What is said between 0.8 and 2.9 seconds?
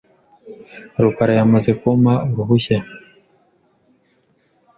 rukara yamaze kumpa uruhushya.